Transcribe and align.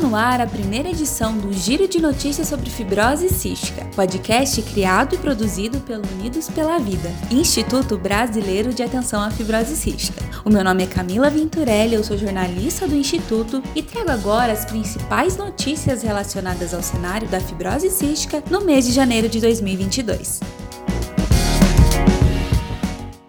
No 0.00 0.14
ar 0.14 0.40
a 0.40 0.46
primeira 0.46 0.88
edição 0.88 1.36
do 1.36 1.52
Giro 1.52 1.88
de 1.88 2.00
Notícias 2.00 2.46
sobre 2.46 2.70
Fibrose 2.70 3.28
Cística, 3.28 3.84
podcast 3.96 4.62
criado 4.62 5.16
e 5.16 5.18
produzido 5.18 5.80
pelo 5.80 6.04
Unidos 6.12 6.48
pela 6.48 6.78
Vida, 6.78 7.10
Instituto 7.32 7.98
Brasileiro 7.98 8.72
de 8.72 8.82
Atenção 8.82 9.20
à 9.20 9.30
Fibrose 9.30 9.76
Cística. 9.76 10.24
O 10.44 10.50
meu 10.50 10.62
nome 10.62 10.84
é 10.84 10.86
Camila 10.86 11.28
Venturelli, 11.28 11.94
eu 11.94 12.04
sou 12.04 12.16
jornalista 12.16 12.86
do 12.86 12.94
Instituto 12.94 13.60
e 13.74 13.82
trago 13.82 14.10
agora 14.10 14.52
as 14.52 14.64
principais 14.64 15.36
notícias 15.36 16.02
relacionadas 16.02 16.72
ao 16.72 16.82
cenário 16.82 17.26
da 17.28 17.40
fibrose 17.40 17.90
cística 17.90 18.42
no 18.48 18.60
mês 18.60 18.86
de 18.86 18.92
janeiro 18.92 19.28
de 19.28 19.40
2022. 19.40 20.57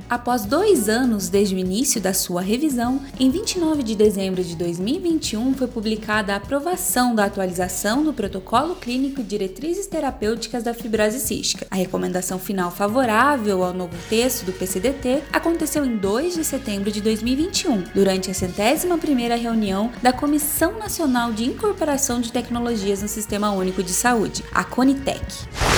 Após 0.10 0.44
dois 0.44 0.90
anos 0.90 1.30
desde 1.30 1.54
o 1.54 1.60
início 1.60 2.02
da 2.02 2.16
sua 2.16 2.42
revisão, 2.42 3.00
em 3.20 3.30
29 3.30 3.84
de 3.84 3.96
dezembro 3.96 4.44
de 4.44 4.56
2021 4.56 5.54
foi 5.54 5.68
publicada 5.68 6.34
a 6.34 6.38
aprovação 6.38 7.14
da 7.14 7.26
atualização 7.26 8.04
do 8.04 8.12
Protocolo 8.12 8.76
Clínico 8.76 9.22
e 9.22 9.24
Diretrizes 9.24 9.86
Terapêuticas 9.86 10.64
da 10.64 10.74
Fibrose 10.74 11.20
Cística. 11.20 11.68
A 11.70 11.76
recomendação 11.76 12.40
final 12.40 12.72
favorável 12.72 13.64
ao 13.64 13.72
novo 13.72 13.96
texto 14.10 14.46
do 14.46 14.52
PCDT 14.52 15.22
aconteceu 15.32 15.86
em 15.86 15.96
2 15.96 16.34
de 16.34 16.44
setembro 16.44 16.92
de 16.92 17.02
2021, 17.02 17.84
durante 17.94 18.32
a 18.32 18.34
centésima 18.34 18.98
primeira 18.98 19.36
reunião 19.36 19.92
da 20.02 20.12
Comissão 20.12 20.80
Nacional 20.80 21.32
de 21.32 21.46
Incorporação 21.46 22.20
de 22.20 22.32
Tecnologias 22.32 23.04
no 23.04 23.08
Sistema 23.08 23.52
Único 23.52 23.84
de 23.84 23.92
Saúde, 23.92 24.44
a 24.52 24.64
CONITEC. 24.64 25.69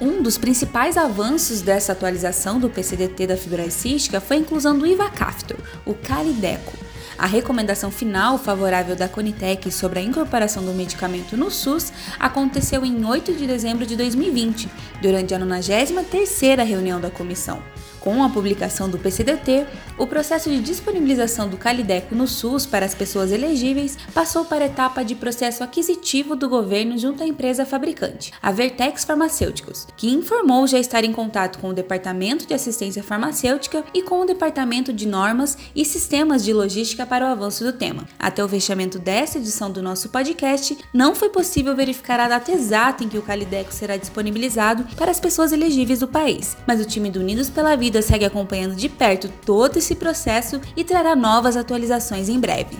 Um 0.00 0.22
dos 0.22 0.38
principais 0.38 0.96
avanços 0.96 1.60
dessa 1.60 1.92
atualização 1.92 2.58
do 2.58 2.70
PCDT 2.70 3.26
da 3.26 3.36
fibrose 3.36 3.72
cística 3.72 4.18
foi 4.18 4.38
a 4.38 4.40
inclusão 4.40 4.78
do 4.78 4.86
Ivacaftor, 4.86 5.58
o 5.84 5.92
Calideco. 5.92 6.72
A 7.18 7.26
recomendação 7.26 7.90
final 7.90 8.38
favorável 8.38 8.96
da 8.96 9.06
Conitec 9.06 9.70
sobre 9.70 9.98
a 9.98 10.02
incorporação 10.02 10.64
do 10.64 10.72
medicamento 10.72 11.36
no 11.36 11.50
SUS 11.50 11.92
aconteceu 12.18 12.82
em 12.82 13.04
8 13.04 13.34
de 13.34 13.46
dezembro 13.46 13.84
de 13.84 13.94
2020, 13.94 14.70
durante 15.02 15.34
a 15.34 15.38
93ª 15.38 16.64
reunião 16.64 16.98
da 16.98 17.10
comissão. 17.10 17.62
Com 18.00 18.24
a 18.24 18.30
publicação 18.30 18.88
do 18.88 18.98
PCDT, 18.98 19.66
o 19.98 20.06
processo 20.06 20.48
de 20.48 20.58
disponibilização 20.60 21.46
do 21.48 21.58
Calideco 21.58 22.14
no 22.14 22.26
SUS 22.26 22.64
para 22.64 22.86
as 22.86 22.94
pessoas 22.94 23.30
elegíveis 23.30 23.98
passou 24.14 24.46
para 24.46 24.64
a 24.64 24.68
etapa 24.68 25.04
de 25.04 25.14
processo 25.14 25.62
aquisitivo 25.62 26.34
do 26.34 26.48
governo 26.48 26.96
junto 26.96 27.22
à 27.22 27.26
empresa 27.26 27.66
fabricante, 27.66 28.32
a 28.40 28.50
Vertex 28.50 29.04
Farmacêuticos, 29.04 29.86
que 29.98 30.08
informou 30.08 30.66
já 30.66 30.78
estar 30.78 31.04
em 31.04 31.12
contato 31.12 31.58
com 31.58 31.68
o 31.68 31.74
Departamento 31.74 32.46
de 32.46 32.54
Assistência 32.54 33.02
Farmacêutica 33.02 33.84
e 33.92 34.02
com 34.02 34.20
o 34.22 34.26
Departamento 34.26 34.94
de 34.94 35.06
Normas 35.06 35.58
e 35.76 35.84
Sistemas 35.84 36.42
de 36.42 36.54
Logística 36.54 37.04
para 37.04 37.26
o 37.26 37.28
avanço 37.28 37.62
do 37.62 37.72
tema. 37.74 38.06
Até 38.18 38.42
o 38.42 38.48
fechamento 38.48 38.98
desta 38.98 39.36
edição 39.36 39.70
do 39.70 39.82
nosso 39.82 40.08
podcast, 40.08 40.78
não 40.94 41.14
foi 41.14 41.28
possível 41.28 41.76
verificar 41.76 42.18
a 42.18 42.28
data 42.28 42.50
exata 42.50 43.04
em 43.04 43.08
que 43.10 43.18
o 43.18 43.22
Calideco 43.22 43.74
será 43.74 43.98
disponibilizado 43.98 44.84
para 44.96 45.10
as 45.10 45.20
pessoas 45.20 45.52
elegíveis 45.52 46.00
do 46.00 46.08
país, 46.08 46.56
mas 46.66 46.80
o 46.80 46.86
time 46.86 47.10
do 47.10 47.20
Unidos 47.20 47.50
pela 47.50 47.76
Vida 47.76 47.89
Vida 47.90 48.02
segue 48.02 48.24
acompanhando 48.24 48.76
de 48.76 48.88
perto 48.88 49.28
todo 49.44 49.76
esse 49.76 49.96
processo 49.96 50.60
e 50.76 50.84
trará 50.84 51.16
novas 51.16 51.56
atualizações 51.56 52.28
em 52.28 52.38
breve. 52.38 52.78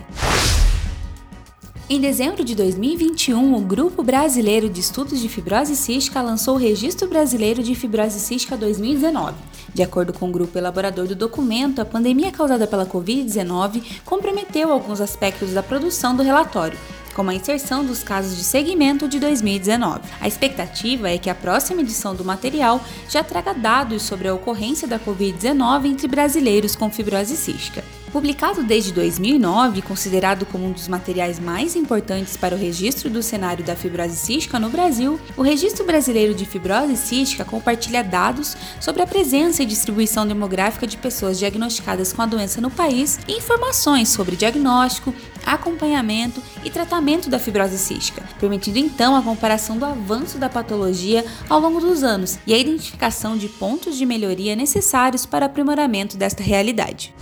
Em 1.89 1.99
dezembro 1.99 2.45
de 2.45 2.55
2021, 2.55 3.53
o 3.53 3.59
Grupo 3.59 4.01
Brasileiro 4.01 4.69
de 4.69 4.79
Estudos 4.79 5.19
de 5.19 5.27
Fibrose 5.27 5.75
Cística 5.75 6.21
lançou 6.21 6.55
o 6.55 6.57
Registro 6.57 7.09
Brasileiro 7.09 7.61
de 7.61 7.75
Fibrose 7.75 8.21
Cística 8.21 8.55
2019. 8.55 9.35
De 9.73 9.83
acordo 9.83 10.13
com 10.13 10.29
o 10.29 10.31
grupo 10.31 10.57
elaborador 10.57 11.05
do 11.05 11.15
documento, 11.15 11.81
a 11.81 11.85
pandemia 11.85 12.31
causada 12.31 12.65
pela 12.65 12.85
Covid-19 12.85 13.83
comprometeu 14.05 14.71
alguns 14.71 15.01
aspectos 15.01 15.51
da 15.51 15.61
produção 15.61 16.15
do 16.15 16.23
relatório, 16.23 16.77
como 17.11 17.29
a 17.29 17.33
inserção 17.33 17.85
dos 17.85 18.03
casos 18.03 18.37
de 18.37 18.43
segmento 18.43 19.07
de 19.07 19.19
2019. 19.19 20.01
A 20.19 20.27
expectativa 20.27 21.09
é 21.09 21.17
que 21.17 21.29
a 21.29 21.35
próxima 21.35 21.81
edição 21.81 22.15
do 22.15 22.25
material 22.25 22.83
já 23.09 23.23
traga 23.23 23.53
dados 23.53 24.03
sobre 24.03 24.27
a 24.27 24.33
ocorrência 24.33 24.87
da 24.87 24.99
Covid-19 24.99 25.85
entre 25.85 26.07
brasileiros 26.07 26.75
com 26.75 26.89
fibrose 26.89 27.35
cística. 27.35 27.83
Publicado 28.11 28.61
desde 28.61 28.91
2009, 28.91 29.81
considerado 29.83 30.45
como 30.45 30.65
um 30.65 30.73
dos 30.73 30.89
materiais 30.89 31.39
mais 31.39 31.77
importantes 31.77 32.35
para 32.35 32.53
o 32.53 32.57
registro 32.57 33.09
do 33.09 33.23
cenário 33.23 33.63
da 33.63 33.73
fibrose 33.73 34.17
cística 34.17 34.59
no 34.59 34.69
Brasil, 34.69 35.17
o 35.37 35.41
Registro 35.41 35.85
Brasileiro 35.85 36.35
de 36.35 36.45
Fibrose 36.45 36.97
Cística 36.97 37.45
compartilha 37.45 38.03
dados 38.03 38.57
sobre 38.81 39.01
a 39.01 39.07
presença 39.07 39.63
e 39.63 39.65
distribuição 39.65 40.27
demográfica 40.27 40.85
de 40.85 40.97
pessoas 40.97 41.39
diagnosticadas 41.39 42.11
com 42.11 42.21
a 42.21 42.25
doença 42.25 42.59
no 42.59 42.69
país 42.69 43.17
e 43.29 43.37
informações 43.37 44.09
sobre 44.09 44.35
diagnóstico, 44.35 45.15
acompanhamento 45.45 46.43
e 46.65 46.69
tratamento 46.69 47.29
da 47.29 47.39
fibrose 47.39 47.77
cística, 47.77 48.23
permitindo 48.41 48.77
então 48.77 49.15
a 49.15 49.21
comparação 49.21 49.77
do 49.77 49.85
avanço 49.85 50.37
da 50.37 50.49
patologia 50.49 51.23
ao 51.47 51.61
longo 51.61 51.79
dos 51.79 52.03
anos 52.03 52.37
e 52.45 52.53
a 52.53 52.57
identificação 52.57 53.37
de 53.37 53.47
pontos 53.47 53.97
de 53.97 54.05
melhoria 54.05 54.53
necessários 54.53 55.25
para 55.25 55.45
aprimoramento 55.45 56.17
desta 56.17 56.43
realidade. 56.43 57.13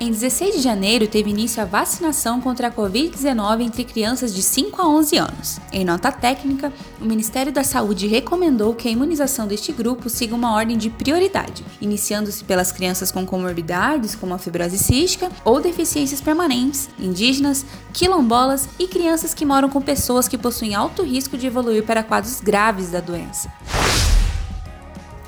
Em 0.00 0.12
16 0.12 0.54
de 0.54 0.60
janeiro, 0.60 1.08
teve 1.08 1.28
início 1.28 1.60
a 1.60 1.64
vacinação 1.64 2.40
contra 2.40 2.68
a 2.68 2.70
Covid-19 2.70 3.62
entre 3.62 3.82
crianças 3.82 4.32
de 4.32 4.42
5 4.42 4.80
a 4.80 4.88
11 4.88 5.16
anos. 5.16 5.58
Em 5.72 5.84
nota 5.84 6.12
técnica, 6.12 6.72
o 7.00 7.04
Ministério 7.04 7.50
da 7.50 7.64
Saúde 7.64 8.06
recomendou 8.06 8.76
que 8.76 8.86
a 8.86 8.90
imunização 8.92 9.48
deste 9.48 9.72
grupo 9.72 10.08
siga 10.08 10.36
uma 10.36 10.54
ordem 10.54 10.78
de 10.78 10.88
prioridade, 10.88 11.64
iniciando-se 11.80 12.44
pelas 12.44 12.70
crianças 12.70 13.10
com 13.10 13.26
comorbidades, 13.26 14.14
como 14.14 14.34
a 14.34 14.38
fibrose 14.38 14.78
cística 14.78 15.32
ou 15.44 15.60
deficiências 15.60 16.20
permanentes, 16.20 16.88
indígenas, 16.96 17.66
quilombolas 17.92 18.68
e 18.78 18.86
crianças 18.86 19.34
que 19.34 19.44
moram 19.44 19.68
com 19.68 19.82
pessoas 19.82 20.28
que 20.28 20.38
possuem 20.38 20.76
alto 20.76 21.02
risco 21.02 21.36
de 21.36 21.48
evoluir 21.48 21.82
para 21.82 22.04
quadros 22.04 22.40
graves 22.40 22.92
da 22.92 23.00
doença. 23.00 23.50